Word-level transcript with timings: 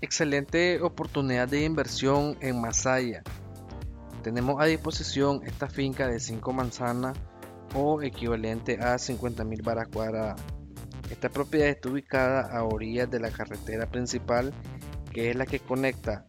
Excelente 0.00 0.80
oportunidad 0.80 1.48
de 1.48 1.64
inversión 1.64 2.36
en 2.40 2.60
Masaya. 2.60 3.24
Tenemos 4.22 4.62
a 4.62 4.66
disposición 4.66 5.40
esta 5.44 5.68
finca 5.68 6.06
de 6.06 6.20
5 6.20 6.52
manzanas 6.52 7.18
o 7.74 8.00
equivalente 8.00 8.78
a 8.80 8.94
50.000 8.94 9.64
varas 9.64 9.88
cuadradas. 9.88 10.40
Esta 11.10 11.28
propiedad 11.28 11.68
está 11.68 11.88
ubicada 11.88 12.42
a 12.42 12.62
orillas 12.62 13.10
de 13.10 13.18
la 13.18 13.32
carretera 13.32 13.90
principal 13.90 14.54
que 15.12 15.30
es 15.30 15.36
la 15.36 15.46
que 15.46 15.58
conecta 15.58 16.26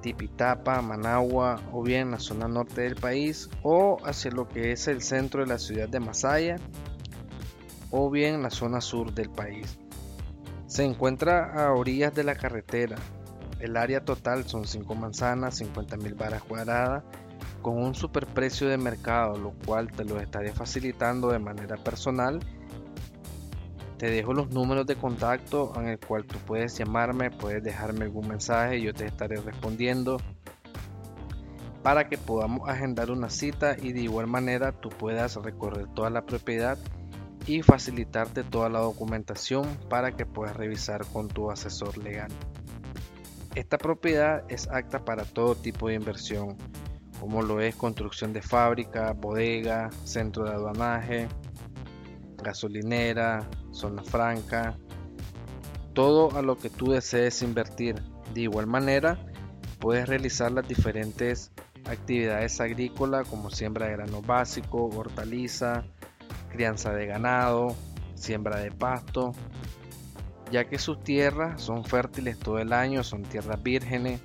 Tipitapa, 0.00 0.80
Managua 0.80 1.60
o 1.72 1.82
bien 1.82 2.12
la 2.12 2.20
zona 2.20 2.46
norte 2.46 2.82
del 2.82 2.94
país 2.94 3.50
o 3.64 3.96
hacia 4.04 4.30
lo 4.30 4.48
que 4.48 4.70
es 4.70 4.86
el 4.86 5.02
centro 5.02 5.40
de 5.42 5.48
la 5.48 5.58
ciudad 5.58 5.88
de 5.88 5.98
Masaya 5.98 6.56
o 7.90 8.10
bien 8.10 8.42
la 8.42 8.50
zona 8.50 8.80
sur 8.80 9.12
del 9.12 9.30
país. 9.30 9.76
Se 10.72 10.86
encuentra 10.86 11.52
a 11.52 11.74
orillas 11.74 12.14
de 12.14 12.24
la 12.24 12.34
carretera. 12.34 12.96
El 13.60 13.76
área 13.76 14.06
total 14.06 14.48
son 14.48 14.66
5 14.66 14.94
manzanas, 14.94 15.56
50 15.56 15.98
mil 15.98 16.14
varas 16.14 16.42
cuadradas, 16.44 17.04
con 17.60 17.76
un 17.76 17.94
superprecio 17.94 18.70
de 18.70 18.78
mercado, 18.78 19.36
lo 19.36 19.50
cual 19.66 19.92
te 19.92 20.02
lo 20.02 20.18
estaré 20.18 20.50
facilitando 20.50 21.28
de 21.28 21.40
manera 21.40 21.76
personal. 21.76 22.40
Te 23.98 24.08
dejo 24.08 24.32
los 24.32 24.48
números 24.48 24.86
de 24.86 24.96
contacto 24.96 25.74
en 25.76 25.88
el 25.88 25.98
cual 25.98 26.24
tú 26.24 26.38
puedes 26.46 26.74
llamarme, 26.78 27.30
puedes 27.30 27.62
dejarme 27.62 28.06
algún 28.06 28.28
mensaje, 28.28 28.80
yo 28.80 28.94
te 28.94 29.04
estaré 29.04 29.42
respondiendo 29.42 30.16
para 31.82 32.08
que 32.08 32.16
podamos 32.16 32.66
agendar 32.66 33.10
una 33.10 33.28
cita 33.28 33.76
y 33.78 33.92
de 33.92 34.00
igual 34.00 34.26
manera 34.26 34.72
tú 34.72 34.88
puedas 34.88 35.36
recorrer 35.36 35.88
toda 35.88 36.08
la 36.08 36.24
propiedad 36.24 36.78
y 37.46 37.62
facilitarte 37.62 38.44
toda 38.44 38.68
la 38.68 38.80
documentación 38.80 39.66
para 39.88 40.12
que 40.12 40.26
puedas 40.26 40.56
revisar 40.56 41.04
con 41.06 41.28
tu 41.28 41.50
asesor 41.50 41.98
legal. 41.98 42.30
Esta 43.54 43.78
propiedad 43.78 44.44
es 44.48 44.68
apta 44.68 45.04
para 45.04 45.24
todo 45.24 45.54
tipo 45.54 45.88
de 45.88 45.94
inversión, 45.94 46.56
como 47.20 47.42
lo 47.42 47.60
es 47.60 47.74
construcción 47.76 48.32
de 48.32 48.42
fábrica, 48.42 49.12
bodega, 49.12 49.90
centro 50.04 50.44
de 50.44 50.52
aduanaje, 50.52 51.28
gasolinera, 52.42 53.48
zona 53.70 54.02
franca, 54.02 54.78
todo 55.92 56.36
a 56.36 56.42
lo 56.42 56.56
que 56.56 56.70
tú 56.70 56.92
desees 56.92 57.42
invertir. 57.42 58.02
De 58.32 58.42
igual 58.42 58.66
manera, 58.66 59.18
puedes 59.78 60.08
realizar 60.08 60.50
las 60.50 60.66
diferentes 60.66 61.52
actividades 61.84 62.60
agrícolas 62.60 63.28
como 63.28 63.50
siembra 63.50 63.86
de 63.86 63.92
grano 63.92 64.22
básico, 64.22 64.86
hortaliza, 64.86 65.84
crianza 66.52 66.92
de 66.92 67.06
ganado, 67.06 67.74
siembra 68.14 68.60
de 68.60 68.70
pasto, 68.70 69.32
ya 70.50 70.68
que 70.68 70.78
sus 70.78 71.02
tierras 71.02 71.60
son 71.62 71.84
fértiles 71.84 72.38
todo 72.38 72.58
el 72.58 72.72
año, 72.72 73.02
son 73.02 73.22
tierras 73.22 73.60
vírgenes, 73.62 74.20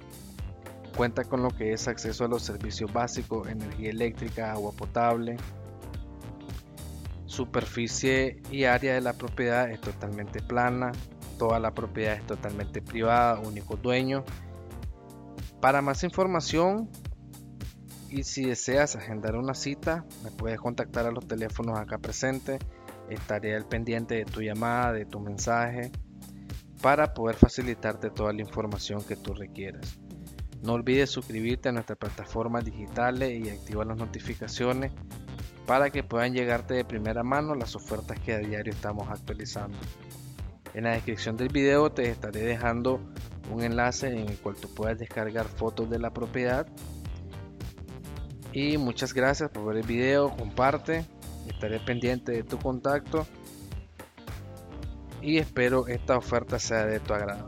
cuenta 0.96 1.24
con 1.24 1.42
lo 1.42 1.50
que 1.50 1.74
es 1.74 1.88
acceso 1.88 2.26
a 2.26 2.28
los 2.28 2.44
servicios 2.44 2.92
básicos, 2.92 3.48
energía 3.48 3.90
eléctrica, 3.90 4.52
agua 4.52 4.74
potable, 4.74 5.38
superficie 7.26 8.42
y 8.52 8.66
área 8.66 8.94
de 8.94 9.02
la 9.02 9.14
propiedad 9.14 9.70
es 9.70 9.80
totalmente 9.80 10.42
plana, 10.42 10.92
toda 11.38 11.60
la 11.60 11.72
propiedad 11.72 12.16
es 12.16 12.26
totalmente 12.26 12.82
privada, 12.82 13.40
único 13.40 13.78
dueño. 13.78 14.24
Para 15.62 15.82
más 15.82 16.04
información 16.04 16.90
y 18.10 18.24
si 18.24 18.46
deseas 18.46 18.96
agendar 18.96 19.36
una 19.36 19.54
cita, 19.54 20.06
me 20.24 20.32
puedes 20.32 20.60
contactar 20.60 21.06
a 21.06 21.12
los 21.12 21.28
teléfonos 21.28 21.78
acá 21.78 21.98
presentes. 21.98 22.60
Estaré 23.10 23.56
al 23.56 23.66
pendiente 23.66 24.16
de 24.16 24.26
tu 24.26 24.42
llamada, 24.42 24.94
de 24.94 25.06
tu 25.06 25.20
mensaje, 25.20 25.92
para 26.82 27.14
poder 27.14 27.36
facilitarte 27.36 28.10
toda 28.10 28.34
la 28.34 28.42
información 28.42 29.04
que 29.04 29.16
tú 29.16 29.34
requieras. 29.34 30.00
No 30.62 30.74
olvides 30.74 31.10
suscribirte 31.10 31.70
a 31.70 31.72
nuestras 31.72 31.98
plataformas 31.98 32.66
digitales 32.66 33.46
y 33.46 33.50
activar 33.50 33.88
las 33.88 33.98
notificaciones 33.98 34.92
para 35.66 35.90
que 35.90 36.04
puedan 36.04 36.34
llegarte 36.34 36.74
de 36.74 36.86
primera 36.86 37.24
mano 37.24 37.54
las 37.56 37.76
ofertas 37.76 38.20
que 38.20 38.34
a 38.34 38.40
diario 38.40 38.74
estamos 38.74 39.10
actualizando. 39.10 39.78
En 40.74 40.86
la 40.86 40.92
descripción 40.92 41.38
del 41.38 41.50
video 41.50 41.92
te 41.92 42.10
estaré 42.10 42.42
dejando 42.42 43.02
un 43.52 43.64
enlace 43.64 44.08
en 44.08 44.30
el 44.30 44.38
cual 44.38 44.56
tú 44.56 44.74
puedas 44.74 44.98
descargar 44.98 45.46
fotos 45.46 45.90
de 45.90 46.00
la 46.00 46.12
propiedad 46.12 46.68
y 48.58 48.80
muchas 48.80 49.14
gracias 49.14 49.52
por 49.52 49.66
ver 49.66 49.78
el 49.78 49.84
video, 49.86 50.36
comparte, 50.36 51.06
estaré 51.48 51.80
pendiente 51.80 52.32
de 52.32 52.42
tu 52.42 52.58
contacto 52.58 53.28
y 55.22 55.38
espero 55.38 55.86
esta 55.88 56.18
oferta 56.18 56.58
sea 56.58 56.88
de 56.88 57.00
tu 57.00 57.14
agrado. 57.14 57.46